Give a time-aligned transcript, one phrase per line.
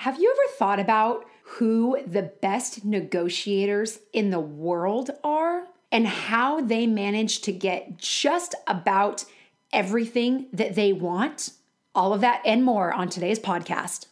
[0.00, 6.62] Have you ever thought about who the best negotiators in the world are and how
[6.62, 9.26] they manage to get just about
[9.74, 11.50] everything that they want?
[11.94, 14.06] All of that and more on today's podcast.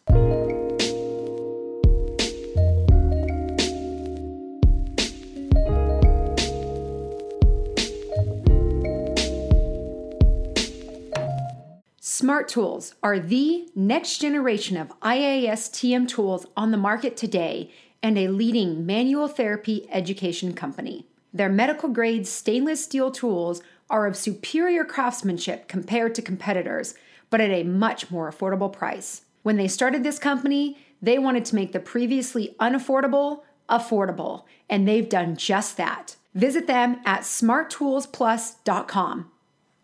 [12.29, 17.71] Smart Tools are the next generation of IASTM tools on the market today
[18.03, 21.07] and a leading manual therapy education company.
[21.33, 26.95] Their medical grade stainless steel tools are of superior craftsmanship compared to competitors,
[27.31, 29.23] but at a much more affordable price.
[29.43, 33.41] When they started this company, they wanted to make the previously unaffordable
[33.71, 36.17] affordable, and they've done just that.
[36.35, 39.31] Visit them at smarttoolsplus.com.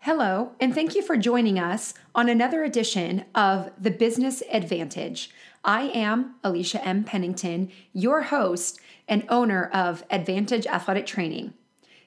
[0.05, 5.31] Hello, and thank you for joining us on another edition of The Business Advantage.
[5.63, 7.03] I am Alicia M.
[7.03, 11.55] Pennington, your host and owner of Advantage Athletic Training.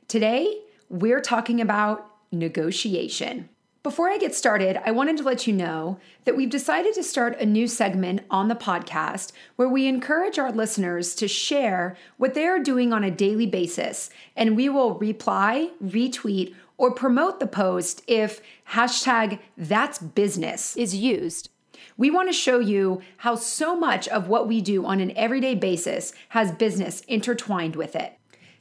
[0.07, 3.49] Today, we're talking about negotiation.
[3.83, 7.41] Before I get started, I wanted to let you know that we've decided to start
[7.41, 12.47] a new segment on the podcast where we encourage our listeners to share what they
[12.47, 18.03] are doing on a daily basis, and we will reply, retweet, or promote the post
[18.07, 18.41] if
[18.71, 21.51] hashtag that's business is used.
[21.97, 25.57] We want to show you how so much of what we do on an everyday
[25.57, 28.15] basis has business intertwined with it.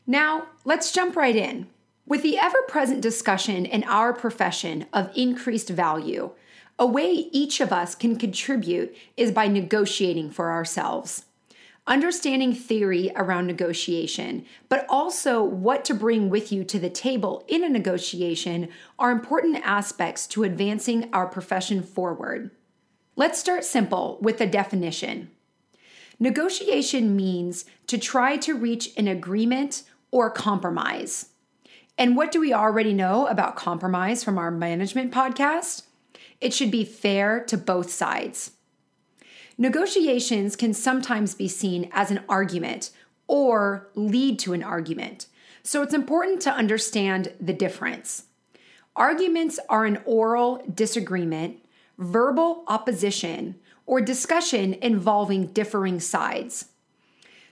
[0.08, 1.68] Now, let's jump right in.
[2.08, 6.32] With the ever present discussion in our profession of increased value,
[6.80, 11.27] a way each of us can contribute is by negotiating for ourselves
[11.88, 17.64] understanding theory around negotiation, but also what to bring with you to the table in
[17.64, 22.52] a negotiation are important aspects to advancing our profession forward.
[23.16, 25.32] Let's start simple with the definition.
[26.20, 31.30] Negotiation means to try to reach an agreement or compromise.
[31.98, 35.84] And what do we already know about compromise from our management podcast?
[36.40, 38.52] It should be fair to both sides.
[39.58, 42.92] Negotiations can sometimes be seen as an argument
[43.28, 45.28] or lead to an argument,
[45.64, 48.26] so it's important to understand the difference.
[48.96, 51.58] Arguments are an oral disagreement,
[51.98, 56.66] verbal opposition, or discussion involving differing sides.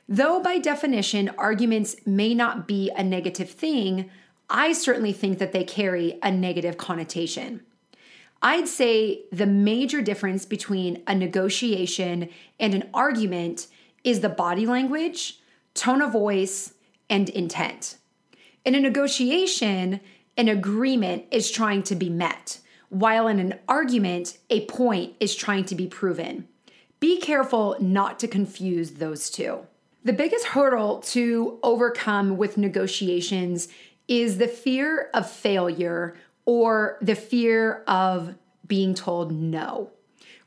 [0.07, 4.11] Though, by definition, arguments may not be a negative thing,
[4.49, 7.61] I certainly think that they carry a negative connotation.
[8.41, 12.29] I'd say the major difference between a negotiation
[12.59, 13.67] and an argument
[14.03, 15.39] is the body language,
[15.73, 16.73] tone of voice,
[17.09, 17.97] and intent.
[18.63, 19.99] In a negotiation,
[20.37, 22.59] an agreement is trying to be met,
[22.89, 26.47] while in an argument, a point is trying to be proven.
[26.99, 29.65] Be careful not to confuse those two.
[30.03, 33.67] The biggest hurdle to overcome with negotiations
[34.07, 38.35] is the fear of failure or the fear of
[38.67, 39.91] being told no.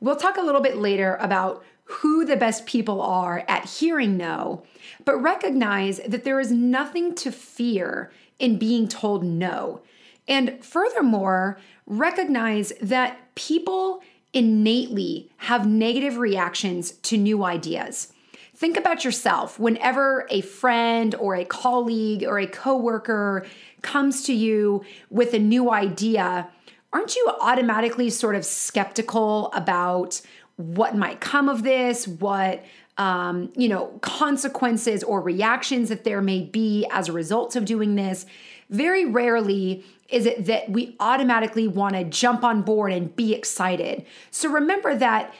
[0.00, 4.62] We'll talk a little bit later about who the best people are at hearing no,
[5.04, 9.80] but recognize that there is nothing to fear in being told no.
[10.28, 14.02] And furthermore, recognize that people
[14.34, 18.12] innately have negative reactions to new ideas.
[18.58, 23.46] Think about yourself whenever a friend or a colleague or a coworker
[23.82, 26.50] comes to you with a new idea,
[26.92, 30.20] aren't you automatically sort of skeptical about
[30.56, 32.64] what might come of this, what
[32.96, 37.94] um, you know, consequences or reactions that there may be as a result of doing
[37.94, 38.26] this?
[38.70, 44.04] Very rarely is it that we automatically want to jump on board and be excited.
[44.32, 45.32] So remember that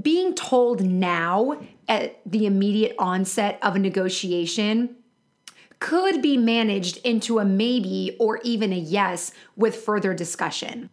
[0.00, 4.96] being told now at the immediate onset of a negotiation
[5.78, 10.88] could be managed into a maybe or even a yes with further discussion.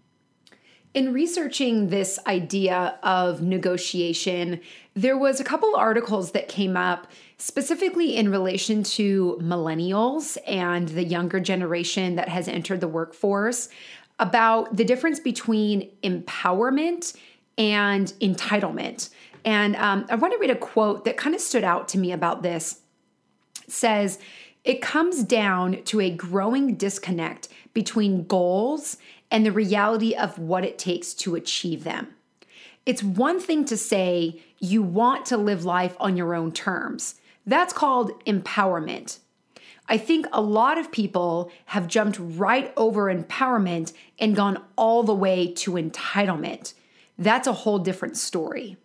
[0.96, 4.60] In researching this idea of negotiation,
[4.96, 7.06] there was a couple articles that came up
[7.38, 13.70] specifically in relation to millennials and the younger generation that has entered the workforce
[14.18, 17.16] about the difference between empowerment
[17.60, 19.10] and entitlement.
[19.46, 22.12] And um, I want to read a quote that kind of stood out to me
[22.12, 22.80] about this.
[23.68, 24.18] It says,
[24.64, 28.98] it comes down to a growing disconnect between goals
[29.30, 32.08] and the reality of what it takes to achieve them.
[32.86, 37.16] It's one thing to say you want to live life on your own terms.
[37.46, 39.20] That's called empowerment.
[39.88, 45.16] I think a lot of people have jumped right over empowerment and gone all the
[45.16, 46.74] way to entitlement.
[47.20, 48.78] That's a whole different story.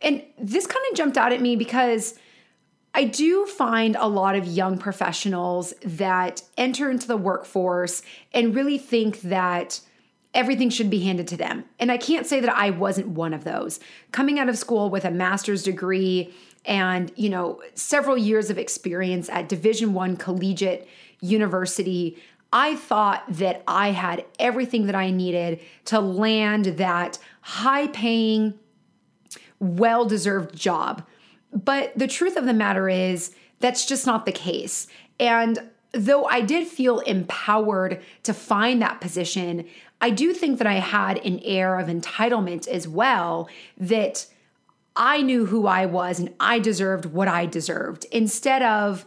[0.00, 2.14] And this kind of jumped out at me because
[2.94, 8.02] I do find a lot of young professionals that enter into the workforce
[8.32, 9.80] and really think that
[10.34, 11.64] everything should be handed to them.
[11.80, 13.80] And I can't say that I wasn't one of those.
[14.12, 16.32] Coming out of school with a master's degree
[16.64, 20.88] and, you know, several years of experience at Division 1 collegiate
[21.20, 22.18] university,
[22.52, 28.54] I thought that I had everything that I needed to land that high paying,
[29.58, 31.06] well deserved job.
[31.52, 34.86] But the truth of the matter is, that's just not the case.
[35.18, 39.66] And though I did feel empowered to find that position,
[40.00, 44.26] I do think that I had an air of entitlement as well that
[44.94, 49.04] I knew who I was and I deserved what I deserved instead of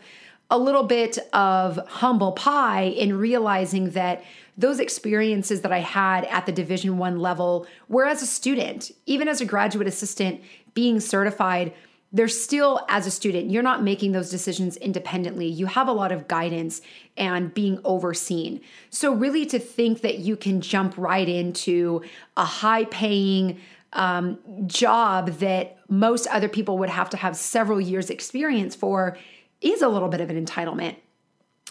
[0.52, 4.24] a little bit of humble pie in realizing that
[4.58, 9.28] those experiences that I had at the division 1 level were as a student even
[9.28, 10.42] as a graduate assistant
[10.74, 11.74] being certified
[12.14, 13.50] they're still as a student.
[13.52, 15.48] You're not making those decisions independently.
[15.48, 16.82] You have a lot of guidance
[17.16, 18.60] and being overseen.
[18.90, 22.02] So really to think that you can jump right into
[22.36, 23.60] a high paying
[23.94, 29.18] um, job that most other people would have to have several years experience for
[29.62, 30.96] is a little bit of an entitlement.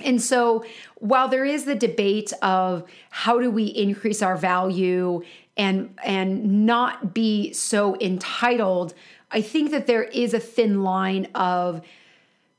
[0.02, 0.64] And so
[0.96, 5.22] while there is the debate of how do we increase our value
[5.56, 8.94] and and not be so entitled
[9.30, 11.82] I think that there is a thin line of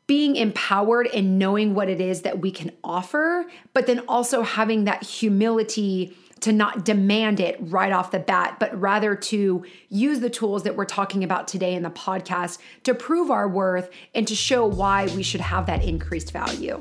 [0.07, 4.86] being empowered and knowing what it is that we can offer, but then also having
[4.86, 10.29] that humility to not demand it right off the bat, but rather to use the
[10.29, 14.35] tools that we're talking about today in the podcast to prove our worth and to
[14.35, 16.79] show why we should have that increased value.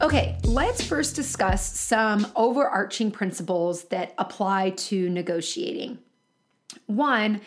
[0.00, 5.98] Okay, let's first discuss some overarching principles that apply to negotiating.
[6.86, 7.40] One,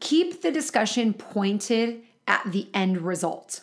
[0.00, 3.62] keep the discussion pointed at the end result.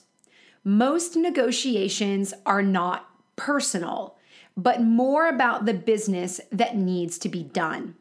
[0.63, 4.17] Most negotiations are not personal,
[4.55, 7.95] but more about the business that needs to be done.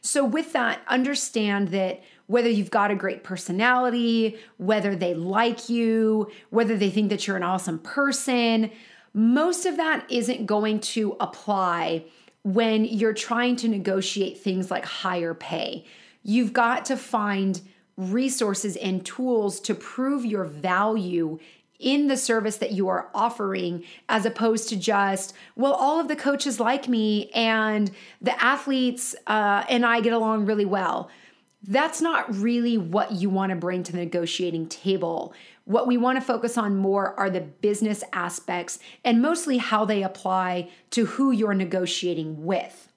[0.00, 6.30] So, with that, understand that whether you've got a great personality, whether they like you,
[6.50, 8.70] whether they think that you're an awesome person,
[9.12, 12.04] most of that isn't going to apply
[12.44, 15.84] when you're trying to negotiate things like higher pay.
[16.22, 17.60] You've got to find
[17.96, 21.38] resources and tools to prove your value
[21.78, 26.16] in the service that you are offering as opposed to just well all of the
[26.16, 27.90] coaches like me and
[28.20, 31.08] the athletes uh, and i get along really well
[31.64, 35.34] that's not really what you want to bring to the negotiating table
[35.68, 40.02] what we want to focus on more are the business aspects and mostly how they
[40.02, 42.90] apply to who you're negotiating with.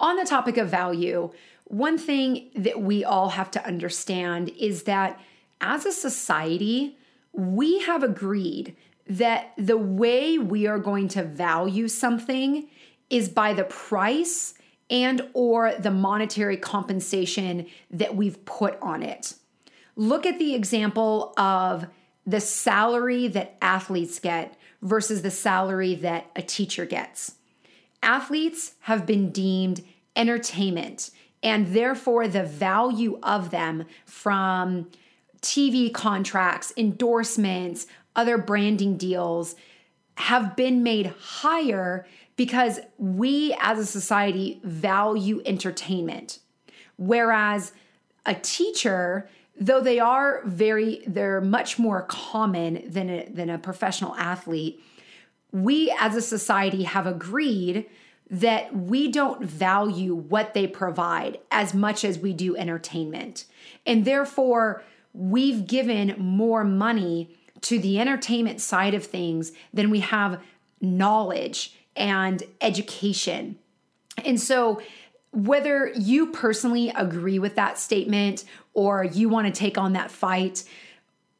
[0.00, 1.30] On the topic of value,
[1.66, 5.20] one thing that we all have to understand is that
[5.60, 6.98] as a society,
[7.34, 8.76] we have agreed
[9.06, 12.68] that the way we are going to value something
[13.10, 14.54] is by the price
[14.88, 19.34] and or the monetary compensation that we've put on it.
[19.96, 21.86] Look at the example of
[22.26, 27.36] the salary that athletes get versus the salary that a teacher gets.
[28.02, 29.82] Athletes have been deemed
[30.16, 31.10] entertainment,
[31.42, 34.90] and therefore the value of them from
[35.44, 37.86] TV contracts, endorsements,
[38.16, 39.54] other branding deals
[40.16, 46.38] have been made higher because we as a society value entertainment.
[46.96, 47.72] Whereas
[48.24, 49.28] a teacher
[49.60, 54.82] though they are very they're much more common than a, than a professional athlete
[55.52, 57.86] we as a society have agreed
[58.30, 63.44] that we don't value what they provide as much as we do entertainment
[63.86, 64.82] and therefore
[65.14, 70.42] we've given more money to the entertainment side of things than we have
[70.80, 73.56] knowledge and education
[74.24, 74.80] and so
[75.32, 80.64] whether you personally agree with that statement or you want to take on that fight,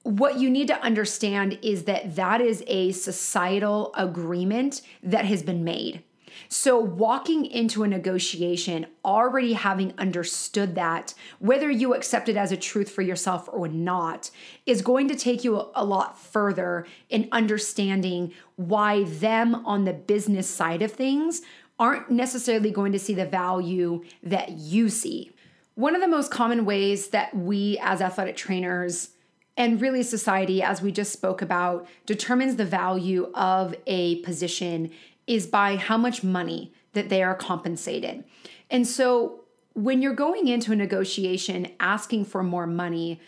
[0.02, 5.64] what you need to understand is that that is a societal agreement that has been
[5.64, 6.02] made.
[6.48, 12.56] So, walking into a negotiation, already having understood that, whether you accept it as a
[12.56, 14.30] truth for yourself or not,
[14.66, 20.48] is going to take you a lot further in understanding why them on the business
[20.48, 21.42] side of things
[21.78, 25.30] aren't necessarily going to see the value that you see.
[25.74, 29.10] One of the most common ways that we as athletic trainers
[29.56, 34.90] and really society, as we just spoke about, determines the value of a position
[35.26, 38.24] is by how much money that they are compensated.
[38.70, 39.40] And so
[39.74, 43.20] when you're going into a negotiation asking for more money,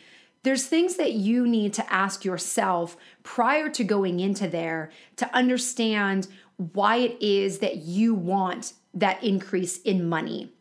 [0.45, 6.29] there's things that you need to ask yourself prior to going into there to understand
[6.57, 10.53] why it is that you want that increase in money.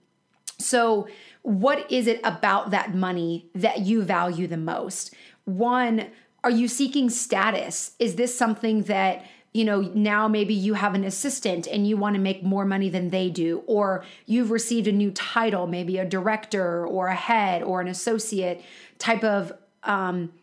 [0.57, 1.07] So,
[1.43, 5.13] what is it about that money that you value the most?
[5.43, 6.07] One,
[6.43, 7.91] are you seeking status?
[7.99, 12.13] Is this something that you know, now maybe you have an assistant and you want
[12.13, 16.03] to make more money than they do, or you've received a new title, maybe a
[16.03, 18.61] director or a head or an associate
[18.99, 20.33] type of um,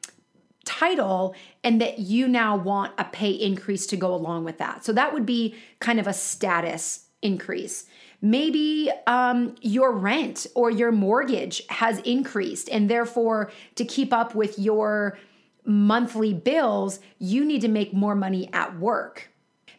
[0.64, 4.82] title, and that you now want a pay increase to go along with that.
[4.82, 7.84] So that would be kind of a status increase.
[8.22, 14.58] Maybe um, your rent or your mortgage has increased, and therefore, to keep up with
[14.58, 15.18] your
[15.64, 19.30] monthly bills, you need to make more money at work.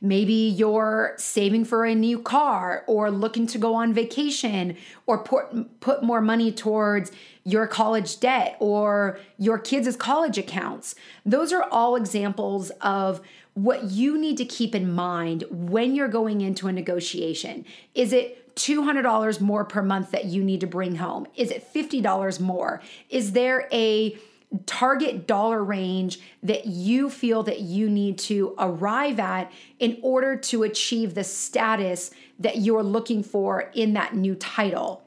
[0.01, 4.75] Maybe you're saving for a new car or looking to go on vacation
[5.05, 7.09] or put, put more money towards
[7.45, 10.93] your college debt or your kids' college accounts.
[11.25, 13.21] Those are all examples of
[13.53, 17.63] what you need to keep in mind when you're going into a negotiation.
[17.95, 21.27] Is it $200 more per month that you need to bring home?
[21.37, 22.81] Is it $50 more?
[23.09, 24.17] Is there a
[24.65, 30.63] target dollar range that you feel that you need to arrive at in order to
[30.63, 35.03] achieve the status that you're looking for in that new title.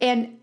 [0.00, 0.38] And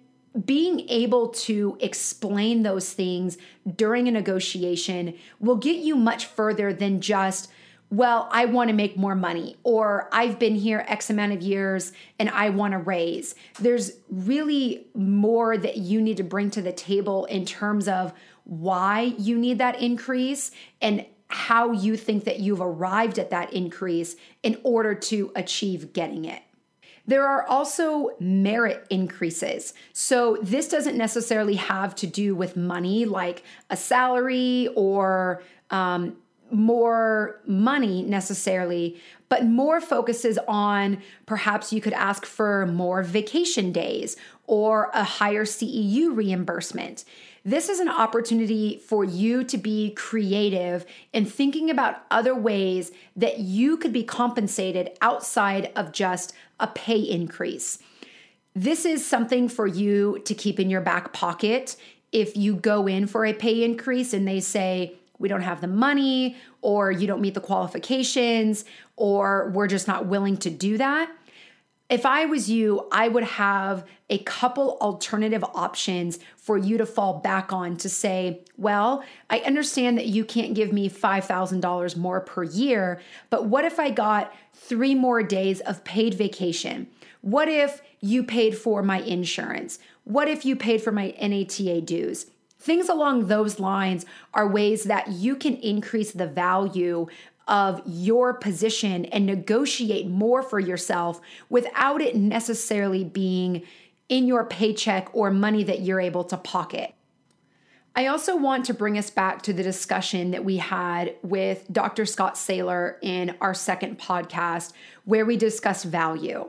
[0.46, 3.38] being able to explain those things
[3.76, 7.50] during a negotiation will get you much further than just
[7.90, 11.94] well, I want to make more money, or I've been here X amount of years
[12.20, 13.34] and I want to raise.
[13.62, 18.14] There's really more that you need to bring to the table in terms of
[18.48, 20.52] why you need that increase
[20.82, 26.24] and how you think that you've arrived at that increase in order to achieve getting
[26.24, 26.42] it.
[27.06, 29.74] There are also merit increases.
[29.94, 36.18] So, this doesn't necessarily have to do with money like a salary or um,
[36.52, 39.00] more money necessarily,
[39.30, 45.46] but more focuses on perhaps you could ask for more vacation days or a higher
[45.46, 47.04] CEU reimbursement.
[47.48, 53.40] This is an opportunity for you to be creative and thinking about other ways that
[53.40, 57.80] you could be compensated outside of just a pay increase.
[58.54, 61.78] This is something for you to keep in your back pocket
[62.12, 65.68] if you go in for a pay increase and they say, we don't have the
[65.68, 68.66] money, or you don't meet the qualifications,
[68.98, 71.10] or we're just not willing to do that.
[71.90, 77.20] If I was you, I would have a couple alternative options for you to fall
[77.20, 82.44] back on to say, well, I understand that you can't give me $5,000 more per
[82.44, 86.88] year, but what if I got three more days of paid vacation?
[87.22, 89.80] What if you paid for my insurance?
[90.04, 92.26] What if you paid for my NATA dues?
[92.60, 97.08] Things along those lines are ways that you can increase the value
[97.48, 103.64] of your position and negotiate more for yourself without it necessarily being
[104.10, 106.94] in your paycheck or money that you're able to pocket.
[107.96, 112.06] I also want to bring us back to the discussion that we had with Dr.
[112.06, 114.72] Scott Sailor in our second podcast,
[115.06, 116.48] where we discussed value.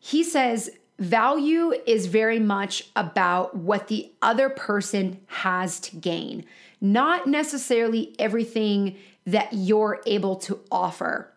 [0.00, 6.44] He says value is very much about what the other person has to gain,
[6.80, 8.96] not necessarily everything
[9.28, 11.32] that you're able to offer.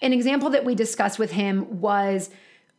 [0.00, 2.30] An example that we discussed with him was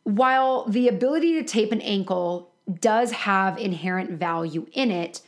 [0.03, 5.21] while the ability to tape an ankle does have inherent value in it,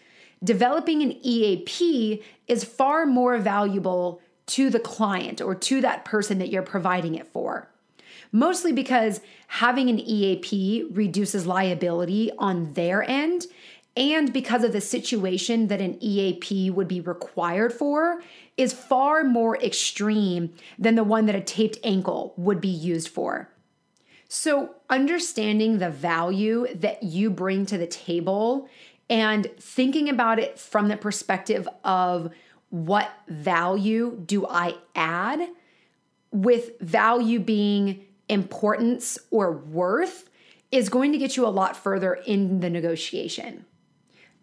[0.43, 6.49] developing an EAP is far more valuable to the client or to that person that
[6.49, 7.69] you're providing it for.
[8.31, 13.45] Mostly because having an EAP reduces liability on their end
[13.95, 18.21] and because of the situation that an EAP would be required for
[18.57, 23.49] is far more extreme than the one that a taped ankle would be used for.
[24.27, 28.67] So, understanding the value that you bring to the table
[29.09, 32.33] and thinking about it from the perspective of
[32.69, 35.47] what value do I add,
[36.31, 40.29] with value being importance or worth,
[40.73, 43.65] is going to get you a lot further in the negotiation.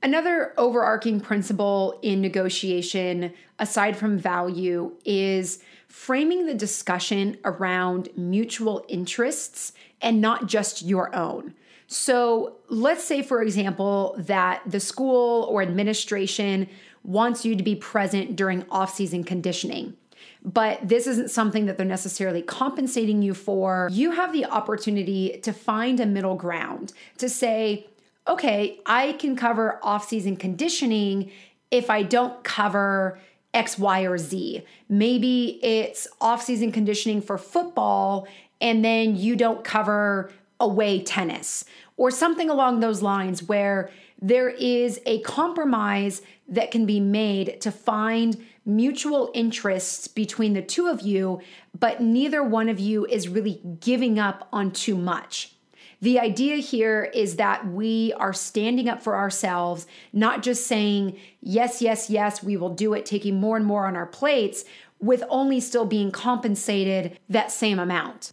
[0.04, 9.72] Another overarching principle in negotiation, aside from value, is framing the discussion around mutual interests
[10.02, 11.54] and not just your own.
[11.86, 16.68] So, let's say, for example, that the school or administration
[17.02, 19.96] wants you to be present during off season conditioning.
[20.44, 25.52] but this isn't something that they're necessarily compensating you for, you have the opportunity to
[25.52, 27.86] find a middle ground to say,
[28.26, 31.30] okay, I can cover off season conditioning
[31.70, 33.18] if I don't cover
[33.52, 34.64] X, Y, or Z.
[34.88, 38.26] Maybe it's off season conditioning for football
[38.60, 41.64] and then you don't cover away tennis
[41.96, 43.90] or something along those lines where
[44.20, 50.86] there is a compromise that can be made to find mutual interests between the two
[50.86, 51.40] of you,
[51.78, 55.53] but neither one of you is really giving up on too much.
[56.00, 61.80] The idea here is that we are standing up for ourselves, not just saying, yes,
[61.80, 64.64] yes, yes, we will do it, taking more and more on our plates,
[65.00, 68.32] with only still being compensated that same amount.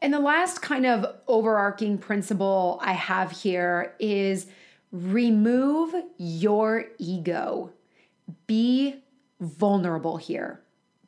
[0.00, 4.46] And the last kind of overarching principle I have here is
[4.92, 7.72] remove your ego.
[8.46, 9.02] Be
[9.40, 10.60] vulnerable here.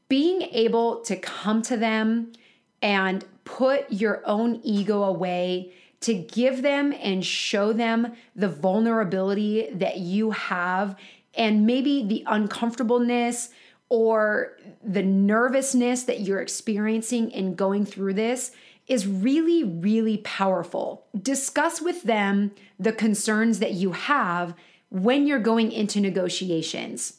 [0.09, 2.33] Being able to come to them
[2.81, 9.99] and put your own ego away to give them and show them the vulnerability that
[9.99, 10.97] you have
[11.35, 13.51] and maybe the uncomfortableness
[13.89, 18.53] or the nervousness that you're experiencing in going through this
[18.87, 21.07] is really, really powerful.
[21.21, 24.55] Discuss with them the concerns that you have
[24.91, 27.19] when you're going into negotiations.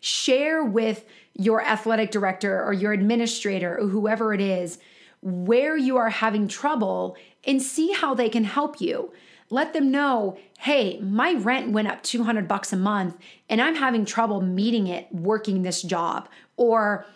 [0.00, 4.78] Share with your athletic director or your administrator or whoever it is
[5.24, 7.16] where you are having trouble
[7.46, 9.10] and see how they can help you.
[9.48, 13.16] Let them know, "Hey, my rent went up 200 bucks a month
[13.48, 16.28] and I'm having trouble meeting it working this job."
[16.58, 17.06] Or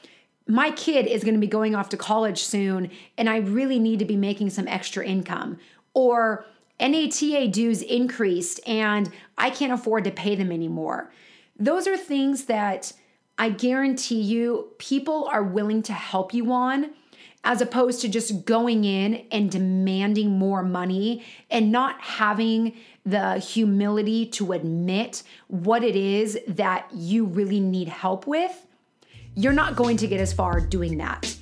[0.46, 3.98] my kid is going to be going off to college soon and I really need
[3.98, 5.58] to be making some extra income.
[5.92, 6.46] Or
[6.80, 11.12] NATA dues increased and I can't afford to pay them anymore.
[11.58, 12.94] Those are things that
[13.36, 16.90] I guarantee you people are willing to help you on
[17.44, 22.76] as opposed to just going in and demanding more money and not having
[23.06, 28.66] the humility to admit what it is that you really need help with
[29.38, 31.36] you're not going to get as far doing that.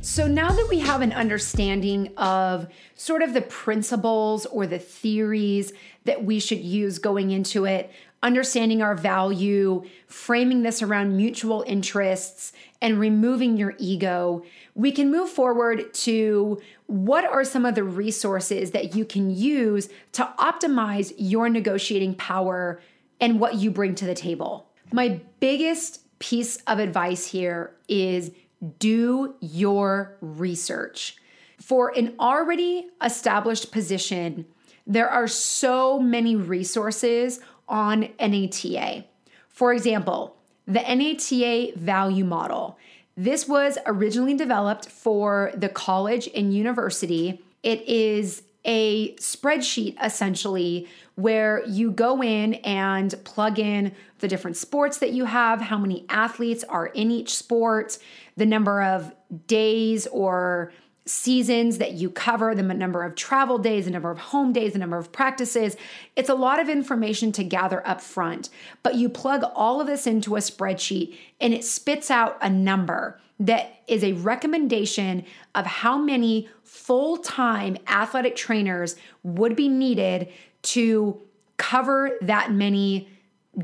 [0.00, 5.72] So now that we have an understanding of sort of the principles or the theories
[6.04, 12.52] that we should use going into it, understanding our value, framing this around mutual interests,
[12.80, 18.72] and removing your ego, we can move forward to what are some of the resources
[18.72, 22.80] that you can use to optimize your negotiating power
[23.20, 24.68] and what you bring to the table.
[24.92, 28.30] My biggest piece of advice here is
[28.78, 31.16] do your research.
[31.60, 34.46] For an already established position,
[34.86, 37.40] there are so many resources
[37.72, 39.04] on NATA.
[39.48, 42.78] For example, the NATA value model.
[43.16, 47.42] This was originally developed for the college and university.
[47.62, 54.98] It is a spreadsheet essentially where you go in and plug in the different sports
[54.98, 57.98] that you have, how many athletes are in each sport,
[58.36, 59.12] the number of
[59.46, 60.72] days or
[61.04, 64.78] seasons that you cover, the number of travel days, the number of home days, the
[64.78, 65.76] number of practices.
[66.14, 68.50] It's a lot of information to gather up front,
[68.82, 73.20] but you plug all of this into a spreadsheet and it spits out a number
[73.40, 80.28] that is a recommendation of how many full time athletic trainers would be needed
[80.62, 81.20] to
[81.56, 83.08] cover that many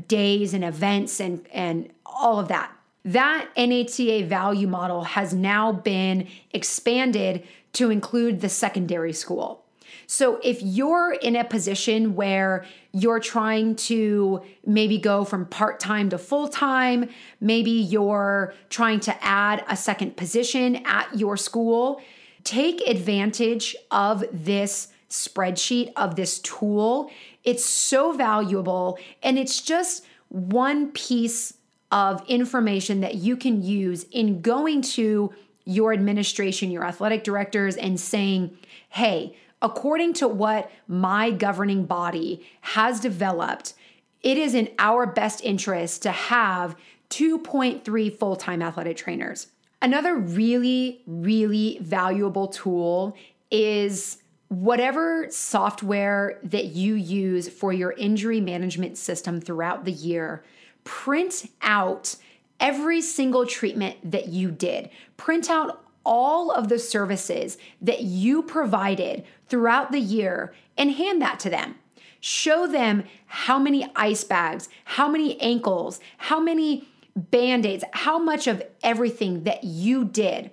[0.07, 2.71] days and events and, and all of that.
[3.05, 9.65] That NATA value model has now been expanded to include the secondary school.
[10.07, 16.09] So if you're in a position where you're trying to maybe go from part time
[16.09, 17.09] to full time,
[17.39, 22.01] maybe you're trying to add a second position at your school,
[22.43, 27.11] take advantage of this spreadsheet, of this tool.
[27.43, 31.53] It's so valuable and it's just one piece
[31.91, 35.33] of information that you can use in going to
[35.65, 38.57] your administration, your athletic directors, and saying,
[38.89, 43.73] hey, according to what my governing body has developed,
[44.21, 46.75] it is in our best interest to have
[47.09, 49.47] 2.3 full time athletic trainers.
[49.81, 53.15] Another really, really valuable tool
[53.49, 54.17] is
[54.49, 60.43] whatever software that you use for your injury management system throughout the year
[60.89, 62.15] print out
[62.59, 64.89] every single treatment that you did.
[65.17, 71.39] Print out all of the services that you provided throughout the year and hand that
[71.39, 71.75] to them.
[72.19, 78.47] Show them how many ice bags, how many ankles, how many band aids, how much
[78.47, 80.49] of everything that you did.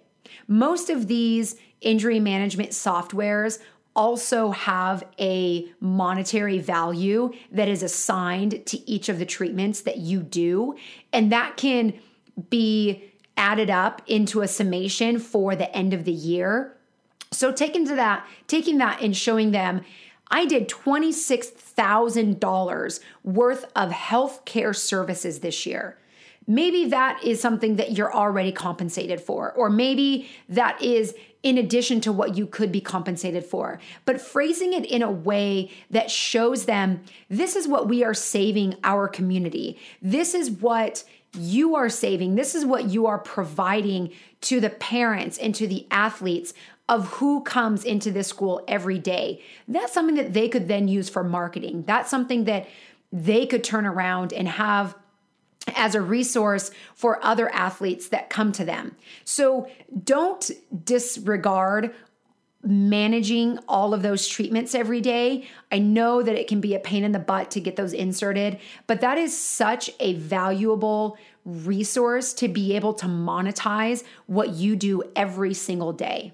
[0.47, 3.59] Most of these injury management softwares
[3.97, 10.23] also have a monetary value that is assigned to each of the treatments that you
[10.23, 10.77] do.
[11.13, 11.95] And that can
[12.51, 13.03] be
[13.37, 16.77] added up into a summation for the end of the year.
[17.33, 19.81] So taking to that, taking that and showing them,
[20.31, 25.99] I did $26,000 worth of healthcare services this year.
[26.49, 31.15] Maybe that is something that you're already compensated for, or maybe that is
[31.47, 35.71] in addition to what you could be compensated for, but phrasing it in a way
[35.89, 39.79] that shows them this is what we are saving our community.
[40.03, 41.05] This is what
[41.39, 42.35] you are saving.
[42.35, 46.53] This is what you are providing to the parents and to the athletes
[46.89, 49.41] of who comes into this school every day.
[49.69, 51.85] That's something that they could then use for marketing.
[51.87, 52.67] That's something that
[53.13, 54.97] they could turn around and have
[55.75, 58.97] as a resource for other athletes that come to them.
[59.25, 59.69] So
[60.05, 60.51] don't
[60.85, 61.95] disregard
[62.63, 65.47] managing all of those treatments every day.
[65.71, 68.59] I know that it can be a pain in the butt to get those inserted,
[68.87, 75.03] but that is such a valuable resource to be able to monetize what you do
[75.15, 76.33] every single day.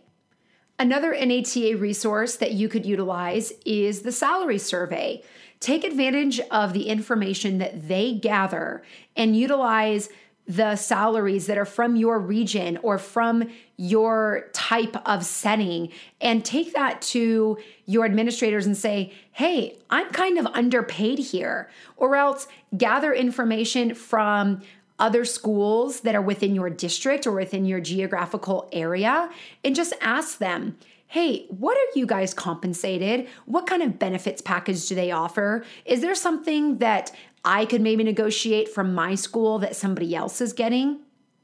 [0.83, 5.23] Another NATA resource that you could utilize is the salary survey.
[5.61, 8.83] Take advantage of the information that they gather
[9.15, 10.09] and utilize
[10.49, 16.75] the salaries that are from your region or from your type of setting and take
[16.75, 21.71] that to your administrators and say, hey, I'm kind of underpaid here.
[21.97, 24.63] Or else gather information from
[24.99, 29.31] other schools that are within your district or within your geographical area
[29.65, 30.77] and just ask them,
[31.09, 33.29] hey, what are you guys compensated?
[33.45, 35.65] What kind of benefits package do they offer?
[35.85, 37.13] Is there something that
[37.45, 41.01] I could maybe negotiate from my school that somebody else is getting?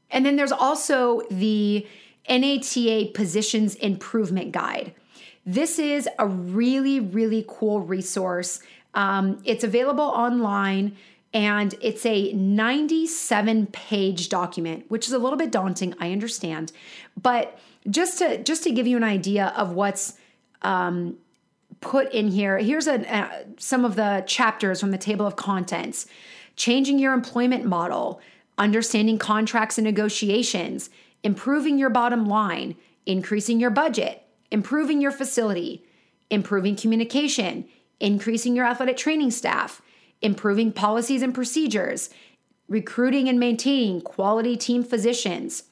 [0.09, 1.85] And then there's also the
[2.27, 4.93] NATA Positions Improvement Guide.
[5.45, 8.61] This is a really, really cool resource.
[8.93, 10.95] Um, it's available online
[11.33, 16.71] and it's a 97 page document, which is a little bit daunting, I understand.
[17.21, 20.13] But just to just to give you an idea of what's
[20.63, 21.17] um,
[21.81, 26.07] put in here, here's a, uh, some of the chapters from the table of contents:
[26.55, 28.19] changing your employment model,
[28.57, 30.89] understanding contracts and negotiations,
[31.23, 35.83] improving your bottom line, increasing your budget, improving your facility,
[36.31, 37.65] improving communication,
[37.99, 39.81] increasing your athletic training staff,
[40.21, 42.09] improving policies and procedures,
[42.67, 45.63] recruiting and maintaining quality team physicians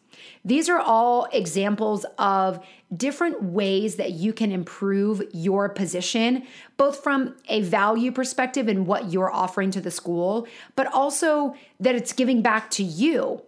[0.48, 6.44] these are all examples of different ways that you can improve your position,
[6.78, 11.96] both from a value perspective and what you're offering to the school, but also that
[11.96, 13.42] it's giving back to you.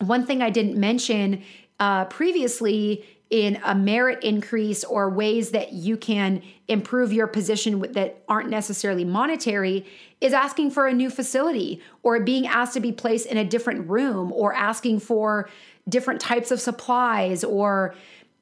[0.00, 1.42] One thing I didn't mention
[1.80, 8.22] uh, previously in a merit increase or ways that you can improve your position that
[8.28, 9.84] aren't necessarily monetary
[10.20, 13.88] is asking for a new facility or being asked to be placed in a different
[13.88, 15.48] room or asking for
[15.88, 17.94] different types of supplies or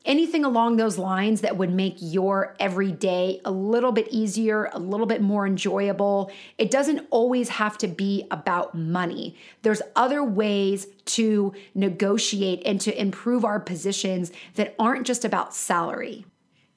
[0.07, 5.07] anything along those lines that would make your everyday a little bit easier, a little
[5.07, 6.31] bit more enjoyable.
[6.57, 9.37] It doesn't always have to be about money.
[9.63, 16.25] There's other ways to negotiate and to improve our positions that aren't just about salary.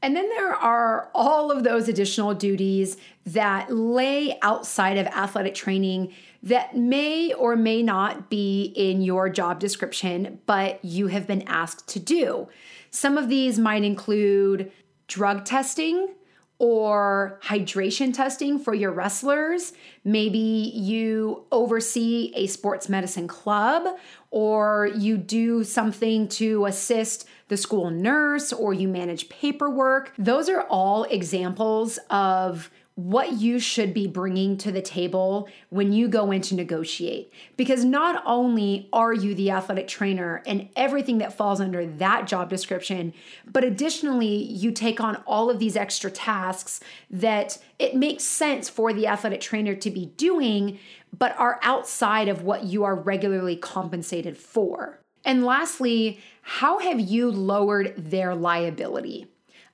[0.02, 6.14] And then there are all of those additional duties that lay outside of athletic training
[6.44, 11.88] that may or may not be in your job description, but you have been asked
[11.90, 12.48] to do.
[12.92, 14.72] Some of these might include
[15.08, 16.14] drug testing
[16.60, 19.72] or hydration testing for your wrestlers.
[20.04, 23.98] Maybe you oversee a sports medicine club
[24.30, 30.14] or you do something to assist the school nurse or you manage paperwork.
[30.18, 36.10] Those are all examples of what you should be bringing to the table when you
[36.10, 37.32] go in to negotiate.
[37.56, 42.50] Because not only are you the athletic trainer and everything that falls under that job
[42.50, 43.14] description,
[43.50, 48.92] but additionally, you take on all of these extra tasks that it makes sense for
[48.92, 50.78] the athletic trainer to be doing,
[51.18, 55.00] but are outside of what you are regularly compensated for.
[55.24, 59.28] And lastly, how have you lowered their liability?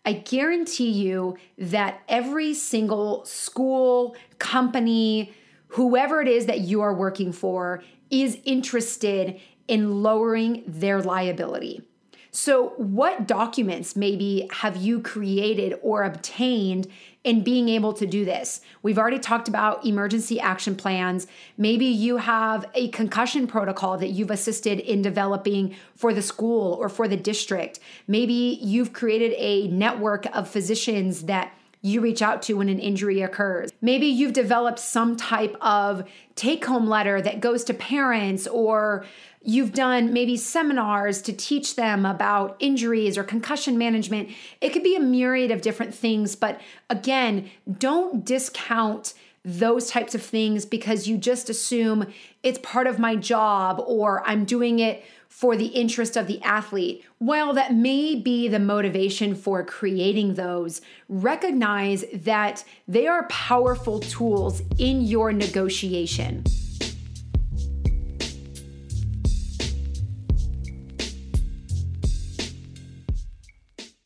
[0.06, 5.34] I guarantee you that every single school, company,
[5.70, 11.82] whoever it is that you are working for is interested in lowering their liability.
[12.30, 16.88] So, what documents maybe have you created or obtained
[17.26, 18.62] in being able to do this?
[18.84, 21.28] We've already talked about emergency action plans.
[21.58, 26.88] Maybe you have a concussion protocol that you've assisted in developing for the school or
[26.88, 27.80] for the district.
[28.08, 31.52] Maybe you've created a network of physicians that
[31.86, 33.72] you reach out to when an injury occurs.
[33.80, 39.06] Maybe you've developed some type of take home letter that goes to parents, or
[39.44, 44.30] you've done maybe seminars to teach them about injuries or concussion management.
[44.62, 50.24] It could be a myriad of different things, but again, don't discount those types of
[50.24, 55.58] things because you just assume it's part of my job or I'm doing it for
[55.58, 57.04] the interest of the athlete.
[57.18, 64.62] While that may be the motivation for creating those, recognize that they are powerful tools
[64.78, 66.46] in your negotiation.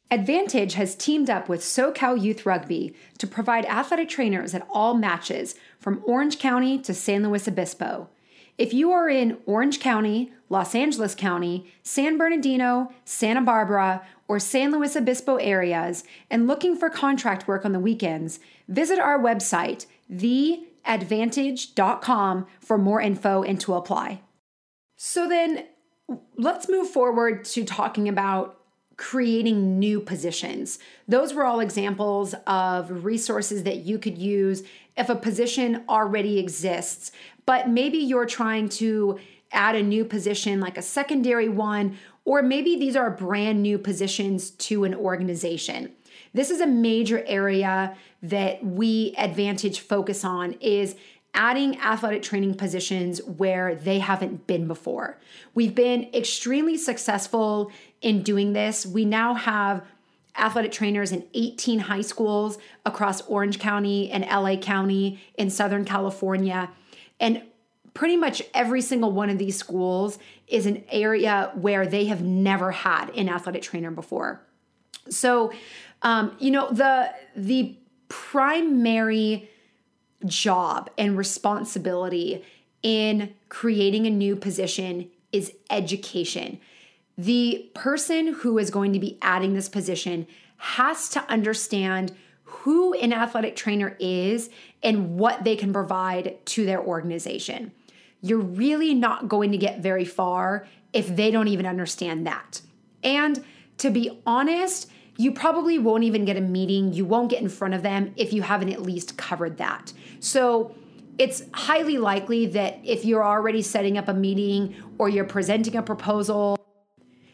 [0.09, 5.53] Advantage has teamed up with SoCal Youth Rugby to provide athletic trainers at all matches
[5.79, 8.09] from Orange County to San Luis Obispo.
[8.59, 14.73] If you are in Orange County, Los Angeles County, San Bernardino, Santa Barbara, or San
[14.73, 22.47] Luis Obispo areas and looking for contract work on the weekends, visit our website, theadvantage.com,
[22.59, 24.19] for more info and to apply.
[24.97, 25.63] So then
[26.35, 28.57] let's move forward to talking about
[28.97, 30.79] creating new positions.
[31.07, 34.63] Those were all examples of resources that you could use
[34.97, 37.13] if a position already exists
[37.49, 39.17] but maybe you're trying to
[39.51, 44.51] add a new position like a secondary one, or maybe these are brand new positions
[44.51, 45.91] to an organization.
[46.31, 50.95] This is a major area that we advantage focus on is
[51.33, 55.17] adding athletic training positions where they haven't been before.
[55.55, 58.85] We've been extremely successful in doing this.
[58.85, 59.83] We now have
[60.37, 66.69] athletic trainers in 18 high schools across Orange County and LA County in Southern California.
[67.19, 67.43] And
[67.93, 72.71] pretty much every single one of these schools is an area where they have never
[72.71, 74.41] had an athletic trainer before.
[75.09, 75.51] So,
[76.01, 77.77] um, you know, the the
[78.07, 79.49] primary
[80.25, 82.43] job and responsibility
[82.83, 86.59] in creating a new position is education.
[87.17, 90.25] The person who is going to be adding this position
[90.57, 92.13] has to understand
[92.49, 94.49] who an athletic trainer is
[94.83, 97.71] and what they can provide to their organization.
[98.21, 102.61] You're really not going to get very far if they don't even understand that.
[103.03, 103.43] And
[103.77, 106.93] to be honest, you probably won't even get a meeting.
[106.93, 109.93] You won't get in front of them if you haven't at least covered that.
[110.19, 110.75] So,
[111.17, 115.81] it's highly likely that if you're already setting up a meeting or you're presenting a
[115.83, 116.57] proposal,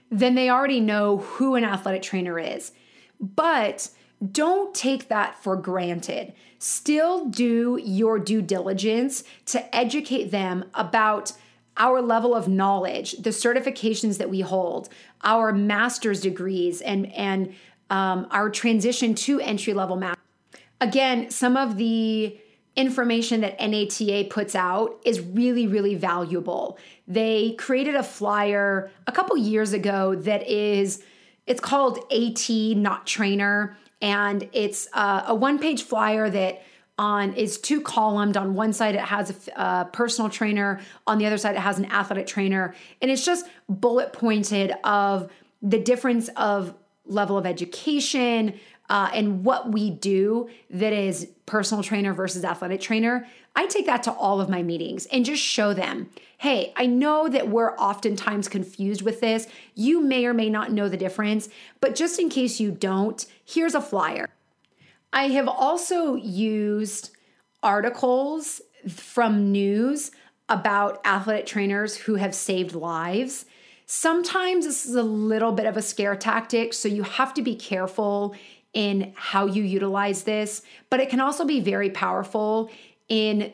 [0.10, 2.72] then they already know who an athletic trainer is.
[3.20, 3.90] But
[4.32, 6.34] don't take that for granted.
[6.60, 11.34] Still do your due diligence to educate them about
[11.78, 14.90] our level of knowledge, the certifications that we hold,
[15.24, 17.54] our master's degrees, and and
[17.90, 20.18] um, our transition to entry level math.
[20.82, 22.38] Again, some of the
[22.76, 26.78] information that NATA puts out is really, really valuable.
[27.08, 31.02] They created a flyer a couple years ago that is,
[31.48, 36.62] it's called AT, not trainer and it's a one page flyer that
[37.00, 38.38] on is two columned.
[38.38, 40.80] On one side it has a, a, personal trainer.
[41.08, 42.76] On the other side it has an athletic trainer.
[43.02, 45.32] And it's just bullet pointed of
[45.64, 46.76] the difference of
[47.08, 48.54] level of education
[48.90, 54.04] uh, and what we do that is personal trainer versus athletic trainer, I take that
[54.04, 58.50] to all of my meetings and just show them hey, I know that we're oftentimes
[58.50, 59.48] confused with this.
[59.74, 61.48] You may or may not know the difference,
[61.80, 64.28] but just in case you don't, here's a flyer.
[65.14, 67.12] I have also used
[67.64, 70.12] articles from news
[70.50, 73.46] about athletic trainers who have saved lives.
[73.88, 77.56] Sometimes this is a little bit of a scare tactic, so you have to be
[77.56, 78.36] careful
[78.76, 80.62] in how you utilize this,
[80.92, 82.70] but it can also be very powerful
[83.08, 83.54] in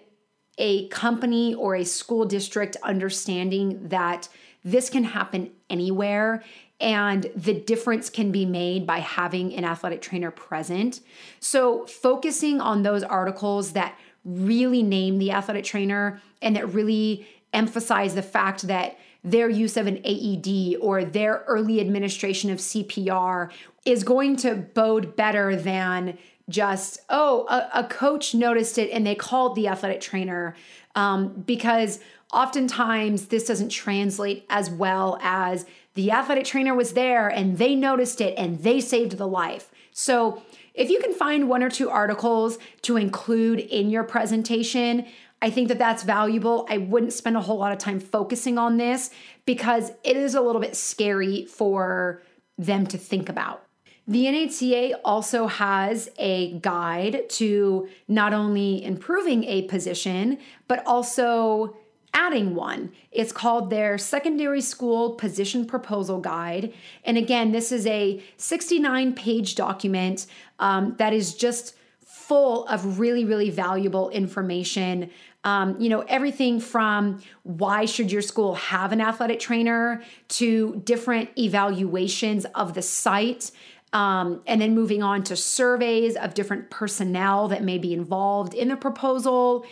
[0.57, 4.27] a company or a school district understanding that
[4.65, 6.43] this can happen anywhere
[6.81, 10.99] and the difference can be made by having an athletic trainer present.
[11.39, 18.15] So, focusing on those articles that really name the athletic trainer and that really emphasize
[18.15, 23.51] the fact that their use of an AED or their early administration of CPR
[23.85, 26.17] is going to bode better than
[26.49, 30.55] just, oh, a, a coach noticed it and they called the athletic trainer
[30.95, 31.99] um, because
[32.33, 35.65] oftentimes this doesn't translate as well as
[35.95, 39.71] the athletic trainer was there and they noticed it and they saved the life.
[39.91, 40.41] So,
[40.73, 45.05] if you can find one or two articles to include in your presentation,
[45.41, 46.65] I think that that's valuable.
[46.69, 49.09] I wouldn't spend a whole lot of time focusing on this
[49.45, 52.21] because it is a little bit scary for
[52.57, 53.65] them to think about.
[54.07, 61.77] The NATA also has a guide to not only improving a position, but also
[62.13, 62.91] adding one.
[63.11, 66.73] It's called their Secondary School Position Proposal Guide.
[67.05, 70.25] And again, this is a 69 page document
[70.59, 75.09] um, that is just full of really, really valuable information.
[75.43, 81.29] Um, you know, everything from why should your school have an athletic trainer to different
[81.37, 83.51] evaluations of the site
[83.93, 88.69] um, and then moving on to surveys of different personnel that may be involved in
[88.69, 89.65] the proposal,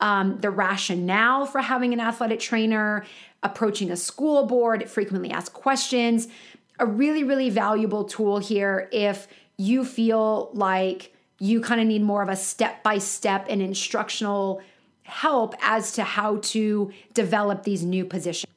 [0.00, 3.04] um, the rationale for having an athletic trainer,
[3.42, 6.28] approaching a school board, frequently asked questions.
[6.78, 12.22] A really, really valuable tool here if you feel like you kind of need more
[12.22, 14.62] of a step by step and instructional
[15.02, 18.52] help as to how to develop these new positions.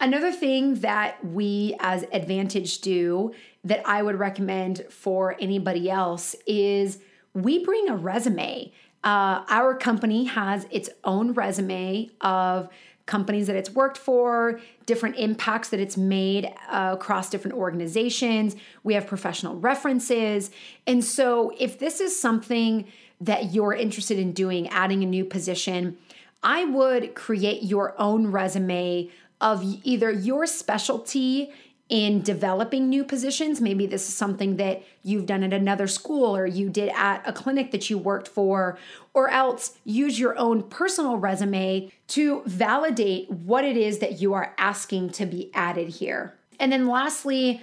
[0.00, 3.32] Another thing that we as Advantage do
[3.64, 6.98] that I would recommend for anybody else is
[7.34, 8.72] we bring a resume.
[9.04, 12.68] Uh, our company has its own resume of
[13.06, 18.54] companies that it's worked for, different impacts that it's made uh, across different organizations.
[18.84, 20.50] We have professional references.
[20.86, 22.86] And so, if this is something
[23.20, 25.98] that you're interested in doing, adding a new position,
[26.42, 31.52] I would create your own resume of either your specialty
[31.92, 33.60] in developing new positions.
[33.60, 37.34] Maybe this is something that you've done at another school or you did at a
[37.34, 38.78] clinic that you worked for,
[39.12, 44.54] or else use your own personal resume to validate what it is that you are
[44.56, 46.32] asking to be added here.
[46.58, 47.60] And then lastly,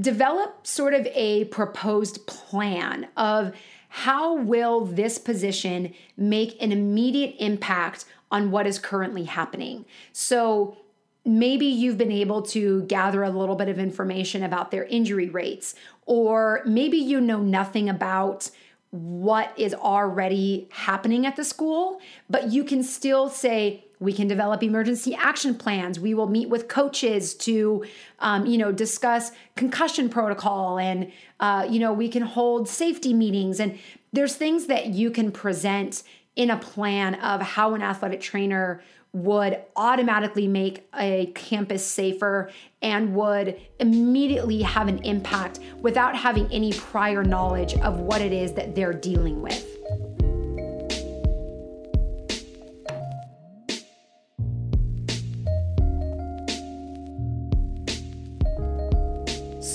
[0.00, 3.54] develop sort of a proposed plan of
[3.90, 9.84] how will this position make an immediate impact on what is currently happening.
[10.14, 10.78] So
[11.26, 15.74] maybe you've been able to gather a little bit of information about their injury rates,
[16.06, 18.48] or maybe you know nothing about
[18.90, 24.62] what is already happening at the school, but you can still say, we can develop
[24.62, 25.98] emergency action plans.
[25.98, 27.84] We will meet with coaches to,
[28.20, 31.10] um, you know, discuss concussion protocol, and
[31.40, 33.58] uh, you know, we can hold safety meetings.
[33.58, 33.78] And
[34.12, 36.02] there's things that you can present
[36.36, 38.82] in a plan of how an athletic trainer
[39.16, 42.50] would automatically make a campus safer
[42.82, 48.52] and would immediately have an impact without having any prior knowledge of what it is
[48.52, 49.75] that they're dealing with.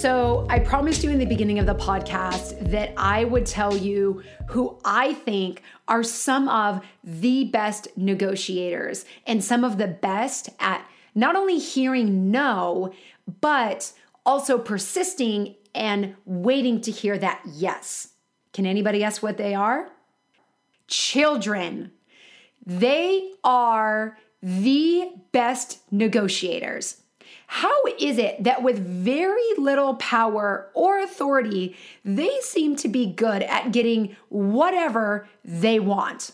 [0.02, 4.24] So, I promised you in the beginning of the podcast that I would tell you
[4.48, 10.84] who I think are some of the best negotiators and some of the best at
[11.14, 12.94] not only hearing no,
[13.42, 13.92] but
[14.26, 18.08] also persisting and waiting to hear that yes.
[18.54, 19.88] Can anybody guess what they are?
[20.88, 21.92] Children.
[22.66, 27.01] They are the best negotiators.
[27.54, 33.44] How is it that with very little power or authority, they seem to be good
[33.44, 36.32] at getting whatever they want?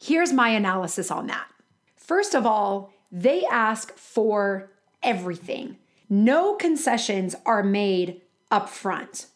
[0.00, 1.48] Here's my analysis on that.
[1.96, 4.70] First of all, they ask for
[5.02, 5.78] everything.
[6.08, 8.20] No concessions are made
[8.52, 9.26] up front.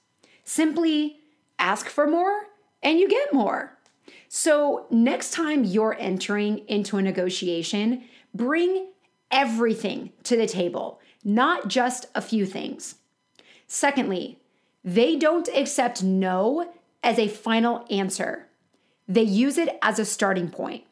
[0.44, 1.16] Simply
[1.58, 2.44] ask for more
[2.84, 3.76] and you get more.
[4.28, 8.92] So, next time you're entering into a negotiation, bring
[9.32, 12.94] everything to the table not just a few things.
[13.66, 14.38] Secondly,
[14.84, 18.46] they don't accept no as a final answer,
[19.08, 20.84] they use it as a starting point.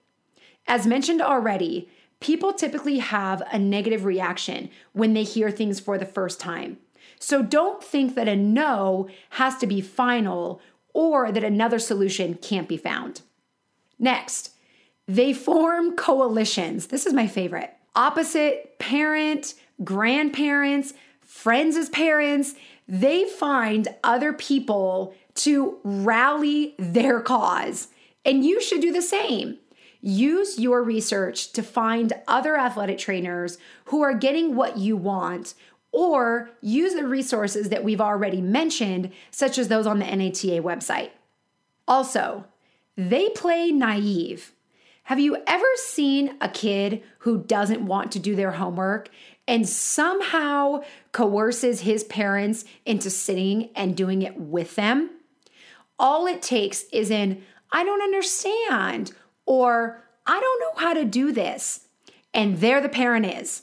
[0.66, 1.88] As mentioned already,
[2.20, 6.78] people typically have a negative reaction when they hear things for the first time.
[7.18, 10.60] So don't think that a no has to be final
[10.92, 13.22] or that another solution can't be found.
[13.98, 14.50] Next,
[15.06, 16.88] they form coalitions.
[16.88, 17.74] This is my favorite.
[17.96, 19.54] Opposite parent,
[19.84, 22.54] grandparents, friends as parents,
[22.86, 27.88] they find other people to rally their cause.
[28.24, 29.58] And you should do the same.
[30.00, 35.54] Use your research to find other athletic trainers who are getting what you want,
[35.92, 41.10] or use the resources that we've already mentioned, such as those on the NATA website.
[41.88, 42.44] Also,
[42.96, 44.52] they play naive.
[45.04, 49.08] Have you ever seen a kid who doesn't want to do their homework
[49.46, 50.82] and somehow
[51.12, 55.10] coerces his parents into sitting and doing it with them,
[55.98, 57.42] all it takes is an
[57.72, 59.12] I don't understand
[59.46, 61.88] or I don't know how to do this.
[62.32, 63.62] And there the parent is.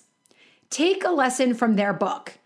[0.69, 2.37] Take a lesson from their book.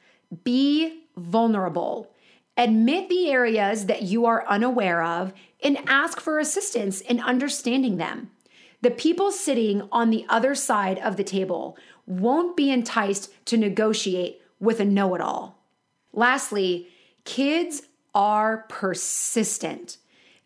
[0.43, 2.11] Be vulnerable.
[2.57, 5.33] Admit the areas that you are unaware of
[5.63, 8.31] and ask for assistance in understanding them.
[8.81, 14.41] The people sitting on the other side of the table won't be enticed to negotiate
[14.59, 15.59] with a know it all.
[16.13, 16.87] Lastly,
[17.23, 17.83] kids
[18.13, 19.97] are persistent.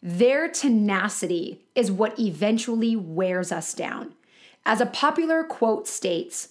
[0.02, 4.14] Their tenacity is what eventually wears us down.
[4.66, 6.50] As a popular quote states,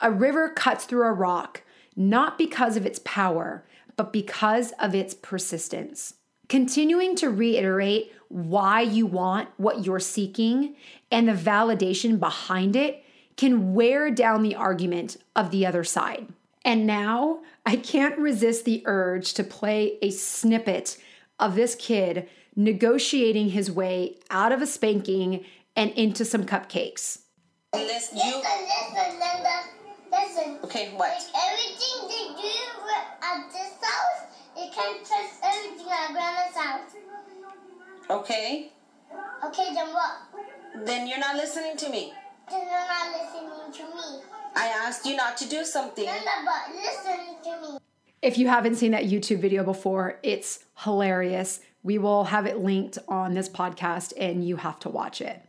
[0.00, 1.62] a river cuts through a rock
[1.96, 3.64] not because of its power,
[3.96, 6.14] but because of its persistence.
[6.48, 10.74] Continuing to reiterate why you want what you're seeking
[11.10, 13.03] and the validation behind it
[13.36, 16.28] can wear down the argument of the other side.
[16.64, 20.96] And now I can't resist the urge to play a snippet
[21.38, 25.44] of this kid negotiating his way out of a spanking
[25.76, 27.22] and into some cupcakes.
[27.74, 28.36] Listen, you.
[28.36, 29.74] Listen, listen,
[30.14, 30.58] Listen.
[30.62, 31.10] Okay, what?
[31.10, 32.54] Like everything they do
[33.22, 36.94] at this house, you can't trust everything at Grandma's house.
[38.10, 38.70] Okay.
[39.44, 40.12] Okay, then what?
[40.86, 42.12] Then you're not listening to me.
[42.50, 44.22] Then you're not listening to me.
[44.56, 46.04] I asked you not to do something.
[46.04, 47.78] Linda, but listen to me.
[48.22, 51.60] If you haven't seen that YouTube video before, it's hilarious.
[51.82, 55.42] We will have it linked on this podcast and you have to watch it.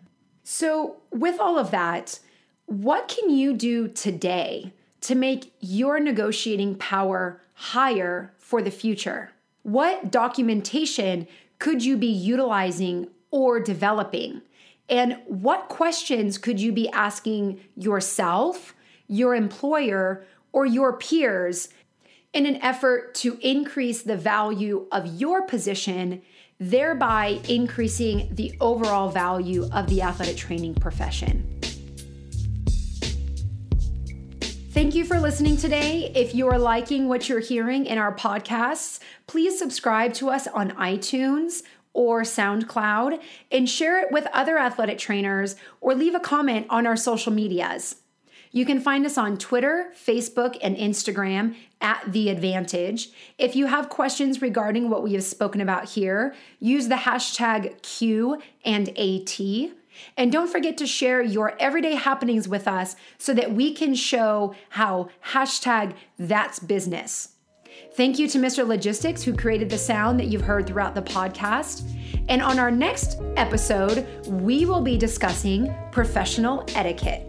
[0.43, 2.20] So, with all of that,
[2.66, 9.32] what can you do today to make your negotiating power higher for the future?
[9.64, 11.28] What documentation
[11.60, 14.41] could you be utilizing or developing?
[14.90, 18.76] And what questions could you be asking yourself,
[19.08, 21.70] your employer, or your peers
[22.34, 26.22] in an effort to increase the value of your position,
[26.60, 31.52] thereby increasing the overall value of the athletic training profession?
[34.76, 36.12] Thank you for listening today.
[36.14, 40.72] If you are liking what you're hearing in our podcasts, please subscribe to us on
[40.72, 41.64] iTunes
[41.96, 43.20] or SoundCloud
[43.52, 47.96] and share it with other athletic trainers or leave a comment on our social medias.
[48.52, 53.10] You can find us on Twitter, Facebook, and Instagram at The Advantage.
[53.38, 58.41] If you have questions regarding what we have spoken about here, use the hashtag Q
[58.64, 59.39] and AT.
[60.18, 64.54] And don't forget to share your everyday happenings with us so that we can show
[64.70, 67.35] how hashtag that's business.
[67.96, 68.68] Thank you to Mr.
[68.68, 71.89] Logistix, who created the sound that you've heard throughout the podcast.
[72.28, 77.26] And on our next episode, we will be discussing professional etiquette.